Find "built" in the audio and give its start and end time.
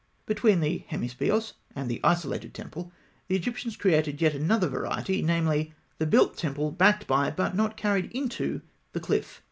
6.07-6.35